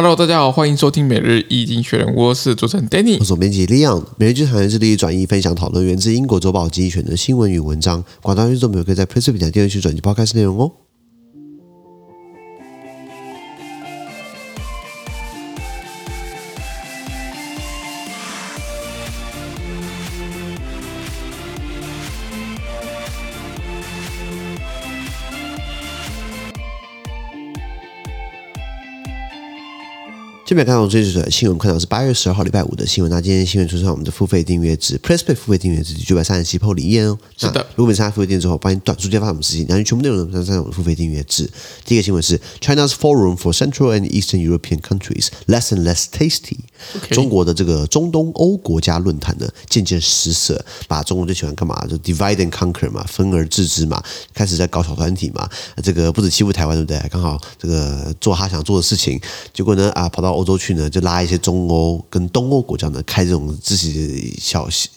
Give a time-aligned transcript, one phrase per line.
[0.00, 4.04] Hello，大家好，欢迎收听每日易经济学人，我是主持人 Danny，我是总编辑 Leon。
[4.16, 8.04] 每日一经济学人致力转移分享讨论源自英国周报经济学人的新闻与文章。
[8.22, 10.70] 广大听众朋友可以在 PressPlay 平台订阅区转辑 Podcast 内容哦。
[30.48, 33.10] 这边看到最新的新闻，我们看到是八月十二号礼拜五的新闻。
[33.12, 37.18] 那今天新闻出现我们的付费订阅制，PressPlay 付费订阅制九百三十七里面哦。
[37.36, 41.46] 是的，如果你参加付费订阅之后，帮你短时间发生什么事情，然后全部内容都上我们的付费订阅制。
[41.84, 46.56] 第一个新闻是 China's Forum for Central and Eastern European Countries less and less tasty。
[47.10, 51.86] 中国的这个中东欧国家论坛呢，渐渐失色，把中国最喜欢干嘛？
[51.88, 54.02] 就 divide and conquer 嘛，分而治之嘛，
[54.34, 55.48] 开始在搞小团体嘛。
[55.82, 57.08] 这个不止欺负台湾，对不对？
[57.10, 59.20] 刚好这个做他想做的事情，
[59.52, 64.88] 结果呢啊，跑到欧洲去呢，就拉一些中欧跟东欧国家呢，开这种自己小小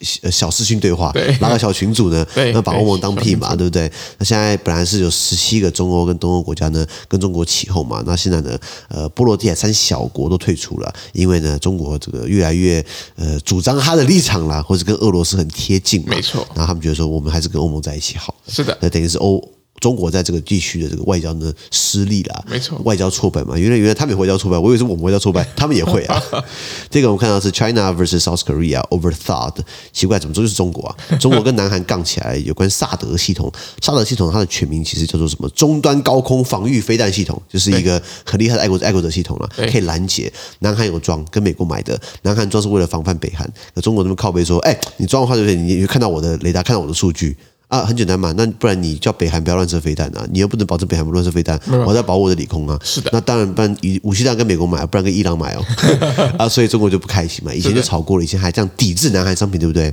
[0.00, 3.90] 小小视讯对话，拉个小群组呢，那把欧盟当屁嘛，对不对？
[4.18, 12.84] 那现在本来是有十七个中欧跟东欧国家呢，跟中国起哄嘛，那现在呢，呃，波罗的海三小国都退出了，因为呢，中国这个越来越
[13.16, 16.46] 呃主张他的立场啦，或者跟俄罗斯很贴近嘛，没错。
[16.54, 19.42] 然后他们觉得说，我们还是跟欧盟在一起好，是的，那等于是欧。
[19.80, 23.56] 中国在这个地区的这个外交呢失利了，没错，外交挫败嘛。
[23.56, 26.22] 原来原来他们也外交挫败，我以为是我们外交挫败， 他们也会啊。
[26.90, 29.56] 这个我们看到是 China versus South Korea over THAAD，
[29.92, 30.96] 奇怪，怎么说就是中国啊？
[31.18, 33.52] 中国跟南韩杠起来，有关萨德系统。
[33.80, 35.48] 萨德系统它的全名其实叫做什么？
[35.50, 40.32] 终端高空防御飞弹系统，就是一个很厉害的爱国爱国者系统了，可以拦截。
[40.60, 41.98] 南韩有装，跟美国买的。
[42.22, 43.48] 南韩装是为了防范北韩。
[43.74, 45.54] 可中国那么靠背说，哎，你装的话，对不对？
[45.54, 47.36] 你你看到我的雷达，看到我的数据。
[47.68, 50.26] 啊，很简单嘛，那不然你叫北韩不要乱射飞弹啊？
[50.32, 52.78] 你又不能保证北韩不乱射飞弹，我在保我的领空啊。
[52.82, 55.62] 是的，那当然不然，武器弹跟美国买，不然跟伊朗买哦。
[56.38, 57.52] 啊，所以中国就不开心嘛。
[57.52, 59.92] 以前就吵过了，以前还这样抵制南韩商品，对不对？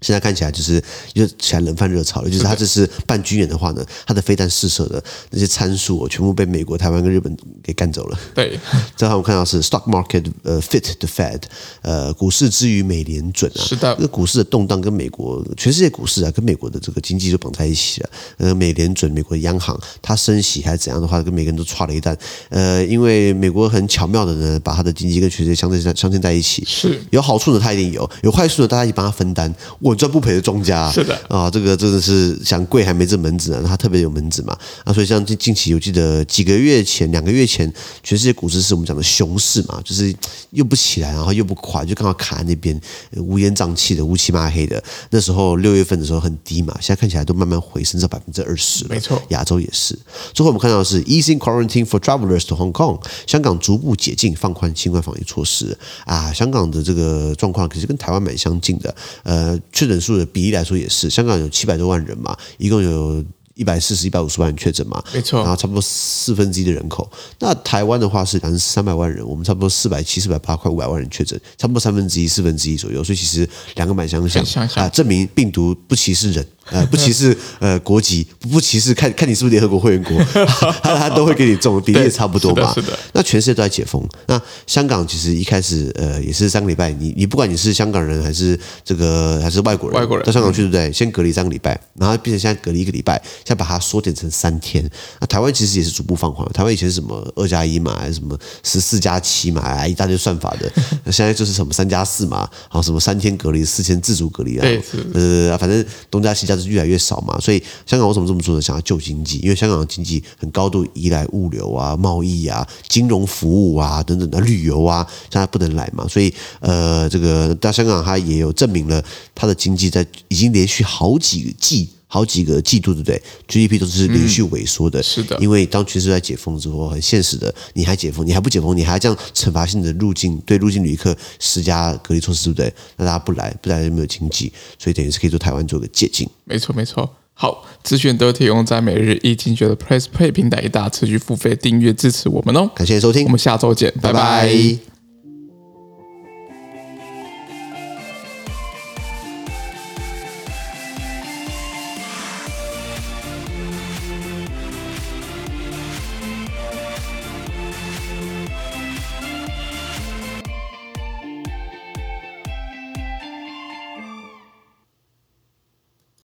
[0.00, 0.82] 现在看起来就是
[1.14, 8.18] 又起来冷饭热炒了，就是他这次办军演的话呢，他的飞弹试射的那些参数全部被美国、台湾跟日本给干走了。
[8.34, 8.58] 对，
[8.96, 11.42] 这我们看到是 stock market 呃 fit the Fed
[11.82, 18.10] 呃股市之于美联准啊，是的，这个股市的动荡跟美国全世界股市啊跟美国的这个经济就绑在一起了。
[18.36, 22.16] 呃，美联准美国的央行它升息还是怎样的话，跟每个人都差了一弹。
[22.50, 29.52] 呃，因为美国很巧妙的呢，把它的经济跟全世界相对相牵在一起，是有好处的它一定有，有坏处的大家一起帮他分担。
[29.88, 37.72] 稳赚不赔的庄家是的啊，这个真的是想贵还没这门子呢，他特别有门子嘛啊，所以像近近期我记得几个月前、两个月前，
[38.02, 40.14] 全世界股市是我们讲的熊市嘛，就是
[40.50, 42.78] 又不起来，然后又不垮，就刚好卡在那边
[43.16, 44.82] 乌烟瘴气的、乌漆嘛黑的。
[45.10, 48.90] 那时候六月份的时候很低嘛，现在看起来都慢慢回升到百分之二十了。
[48.90, 49.98] 没错，亚洲也是。
[50.32, 60.18] 最后我们看到的是 easing quarantine for travelers to Hong Kong，香港逐步解禁放宽新冠防疫措施啊，香港的这个状况其实跟台湾蛮相近的，呃，确诊数。
[60.18, 63.24] 的比例来说也是，香港有七百多万人嘛，一共有
[63.58, 67.10] 一百四十、一百五十万人确诊嘛，没错，然后差不多四分之一的人口。
[67.40, 74.44] 那台湾的话是两三百万人，我们差不多四百七、四百八，快五百万人确诊，差不多三分之一、四分之一左右，所以其实两个蛮相像
[74.76, 76.46] 啊，证明病毒不歧视人。
[76.70, 80.22] 呃，不歧视 呃国籍，不歧视看看你是不是联合国会员国，
[80.84, 82.74] 他他都会给你中，比例也差不多嘛。
[82.74, 82.98] 是的，是的。
[83.14, 90.92] 那全世界都在解封，那香港其实一开始呃也是三个礼拜，你你不管你是香港人还是这个还是外国人，外国人到香港去对不对？
[90.92, 93.18] 先隔离三个礼拜，然后变成现在隔离一个礼拜，
[93.48, 94.86] 现在把它缩减成三天。
[95.20, 100.70] 那台湾其实也是逐步放宽，台湾以前是什么二加一嘛，还是什么十四加七嘛，一大堆算法的，
[101.04, 104.68] 那 现在就是什么三加四嘛，然后什么三天隔离，四天自主隔离啊，
[105.14, 106.58] 呃，反正东加西加。
[106.58, 108.60] 是越来越少嘛，所以香港为什么这么做呢？
[108.60, 119.00] 想要救经济，因为香港的经济很高度依赖物流啊、贸易啊、金融服务啊等等的旅游啊，现在不能来嘛，所以呃，这个在香港它也有证明了
[119.36, 125.36] 它的经济在已经连续好几个季、好几个季度，对不对？GDP 都是连续萎缩的，是的。
[125.38, 132.74] 因为当全世界在解封之后，很现实的，你还解封，你还不解封，你还这样惩罚性的入境对入境旅客施加隔离措施，对不对？
[132.96, 136.28] 那大家不来，不来就没有经济，所以等于是可以做台湾做个借鉴。
[136.44, 137.08] 没错，没错。
[137.34, 142.68] 好，资讯都提供在每日一经济学人的 PressPlay 平台，大持续付费订阅支持我们哦。
[142.74, 144.12] 感谢收听，我们下周见，拜拜。
[144.12, 144.87] 拜拜。